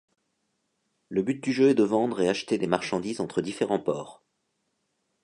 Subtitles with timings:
[1.09, 4.23] Le but du jeu est de vendre et acheter des marchandises entre différents ports.